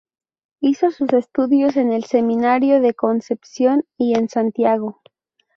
Hizo 0.61 0.89
sus 0.89 1.13
estudios 1.13 1.77
en 1.77 1.91
el 1.91 2.05
Seminario 2.05 2.81
de 2.81 2.95
Concepción 2.95 3.85
y 3.99 4.15
en 4.17 4.29
Santiago. 4.29 4.99